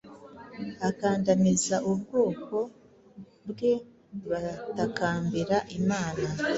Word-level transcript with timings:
akandamiza 0.89 1.75
ubwoko 1.91 2.55
bwebatakambira 3.49 5.57
imana 5.79 6.27